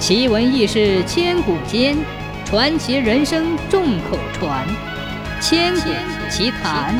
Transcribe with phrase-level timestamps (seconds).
[0.00, 1.94] 奇闻异事千古间，
[2.46, 4.66] 传奇人生众口传。
[5.42, 5.90] 千古
[6.30, 6.98] 奇谈。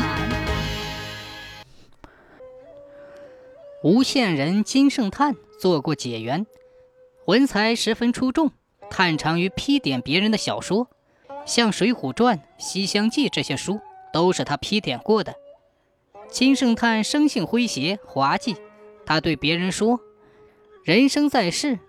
[3.83, 6.45] 吴县人金圣叹做过解元，
[7.25, 8.51] 文才十分出众，
[8.91, 10.87] 探长于批点别人的小说，
[11.43, 13.81] 像《水浒传》《西厢记》这些书
[14.13, 15.33] 都是他批点过的。
[16.29, 18.55] 金圣叹生性诙谐滑稽，
[19.07, 19.99] 他对别人说
[20.85, 21.79] ：“人生在世。”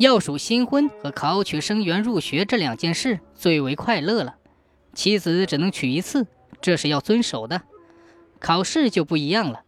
[0.00, 4.36] 要数新婚和考取生源入学这两件事最为快乐了。
[4.94, 6.26] 妻子只能娶一次，
[6.62, 7.60] 这是要遵守的。
[8.38, 9.60] 考试就不一样了，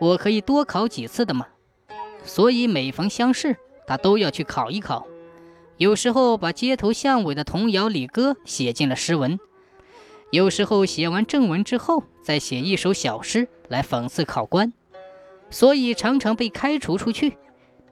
[0.00, 1.46] 我可以多考几次的嘛。
[2.24, 5.06] 所以每逢乡试，他都要去考一考。
[5.76, 9.38] 有时候把街头巷尾的童谣礼歌写进了诗文，
[10.32, 14.72] 有时候写完正文之后，再写一首小诗来讽刺考官。
[15.48, 17.38] 所以常常被开除出去。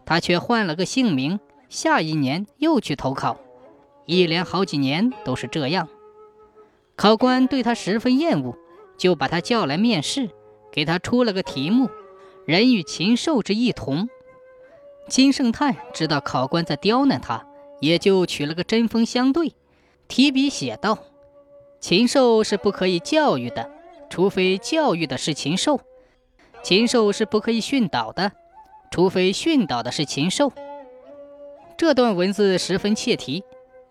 [0.04, 1.38] 他却换了个姓名。
[1.74, 3.36] 下一年又去投考，
[4.06, 5.88] 一连好几年都是这样。
[6.94, 8.56] 考官对他十分厌恶，
[8.96, 10.30] 就把他叫来面试，
[10.70, 11.90] 给他出了个题目
[12.46, 14.08] ：“人与禽兽之异同。”
[15.10, 17.44] 金圣叹知道考官在刁难他，
[17.80, 19.56] 也就取了个针锋相对，
[20.06, 20.98] 提笔写道
[21.82, 23.68] ：“禽兽是不可以教育的，
[24.08, 25.78] 除非教育的是禽兽；
[26.62, 28.30] 禽兽是不可以训导的，
[28.92, 30.52] 除非训导的是禽兽。”
[31.76, 33.42] 这段文字十分切题，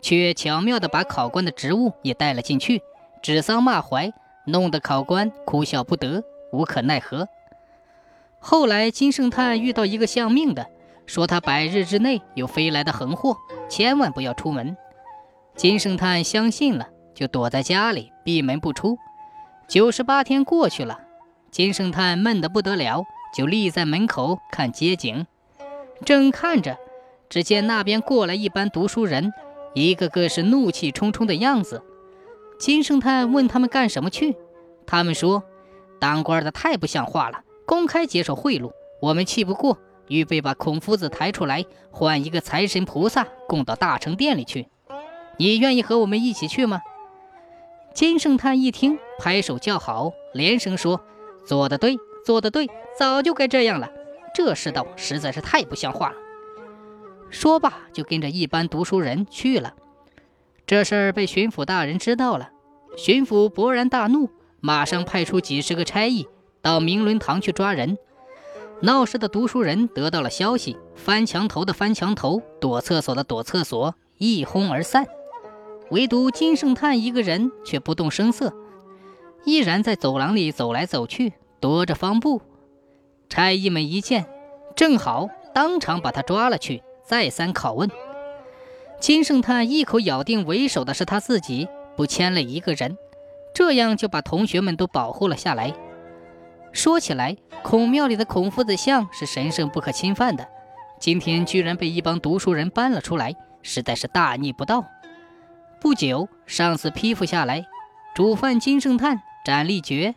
[0.02, 2.82] 却巧妙地把考官的职务也带了进去，
[3.22, 4.14] 指桑骂槐，
[4.46, 6.24] 弄得考官哭笑不得，
[6.54, 7.28] 无可奈何。
[8.40, 10.66] 后来金圣叹遇到一个相命的，
[11.06, 13.36] 说他百日之内有飞来的横祸，
[13.70, 14.78] 千万不要出门。
[15.56, 18.98] 金圣叹相信了，就躲在家里闭门不出。
[19.68, 21.02] 九十八天过去了，
[21.52, 23.04] 金圣叹闷得不得了，
[23.36, 25.28] 就立在门口看街景，
[26.06, 26.78] 正看着。
[27.34, 29.34] 只见那边过来一班读书人，
[29.74, 31.82] 一个个是怒气冲冲的样子。
[32.60, 34.36] 金圣叹问他们干什么去，
[34.86, 35.42] 他们说
[36.00, 38.72] ：“当官的太不像话了，公开接受贿赂，
[39.02, 39.80] 我们气不过，
[40.10, 44.68] 预备把孔夫子抬出来，换一个财神菩萨供到大成殿里去。
[45.38, 46.82] 你愿意和我们一起去吗？”
[47.96, 51.02] 金圣叹一听，拍手叫好，连声说
[51.48, 53.90] ：“做得对，做得对，早就该这样了。
[54.36, 56.18] 这世道实在是太不像话了。”
[57.34, 59.74] 说罢，就跟着一班读书人去了。
[60.68, 62.52] 这事儿被巡抚大人知道了，
[62.96, 64.30] 巡抚勃然大怒，
[64.62, 66.28] 马上派出几十个差役
[66.62, 67.98] 到明伦堂去抓人。
[68.82, 75.08] 闹事的读书人得到了消息，翻墙头的翻墙头，躲厕所的躲厕所，一哄而散。
[75.90, 78.54] 唯独金圣叹一个人却不动声色，
[79.44, 82.42] 依然在走廊里走来走去，踱着方步。
[83.28, 84.28] 差役们一见，
[84.76, 86.84] 正好当场把他抓了去。
[87.06, 87.92] 再三拷问，
[89.00, 92.98] 金圣叹一口咬定为首的是他自己，不牵累一个人，
[93.54, 95.74] 这样就把同学们都保护了下来。
[96.72, 100.48] 说起来，孔庙里的孔夫子像是神圣不可侵犯的，
[101.00, 104.86] 今天居然被一帮读书人搬了出来，实在是大逆不道。
[105.82, 107.66] 不久，上司批复下来，
[108.16, 110.16] 主犯金圣叹斩立决。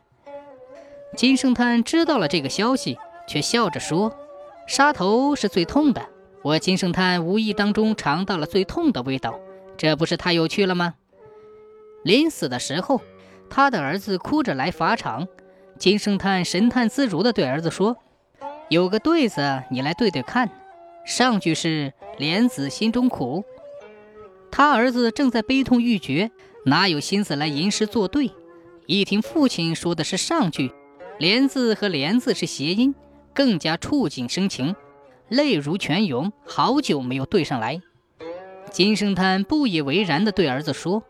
[1.16, 4.16] 金圣叹知道了这个消息，却笑着说
[4.68, 6.06] ：“杀头是最痛的。”
[6.42, 9.40] 我金圣叹无意当中尝到了最痛的味道，
[9.76, 10.94] 这不是太有趣了吗？
[12.04, 13.00] 临死的时候，
[13.50, 15.26] 他的儿子哭着来法场，
[15.76, 17.96] 金圣叹神态自如地对儿子说
[18.70, 20.48] ：“有个对子，你来对对看。
[21.04, 23.44] 上句是‘莲子心中苦’，
[24.52, 26.30] 他儿子正在悲痛欲绝，
[26.66, 28.30] 哪有心思来吟诗作对？
[28.86, 30.72] 一听父亲说的是上句
[31.18, 32.94] ，‘莲’字和‘莲’字是谐音，
[33.34, 34.76] 更加触景生情。”
[35.28, 37.80] 泪如泉涌，好久没有对上来。
[38.70, 41.02] 金圣叹不以为然地对儿子说：“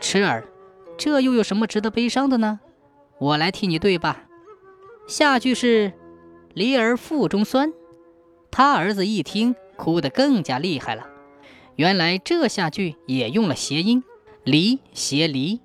[0.00, 0.48] 痴儿，
[0.96, 2.60] 这又有什么值得悲伤的呢？
[3.18, 4.24] 我来替你对吧。
[5.06, 5.92] 下句是
[6.54, 7.72] ‘离儿腹中酸’，
[8.50, 11.06] 他儿子一听，哭得更加厉害了。
[11.76, 14.02] 原来这下句也用了谐音
[14.44, 15.60] ，‘离’谐‘离’，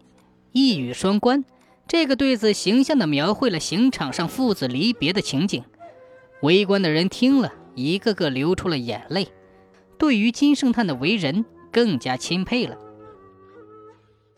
[0.52, 1.46] 一语双关。
[1.88, 5.64] 这个对子形象地描绘了刑场上父子离别的情景。
[6.42, 9.30] 围观的人听了。”一个个流出了眼泪，
[9.98, 12.78] 对于金圣叹的为人更加钦佩了。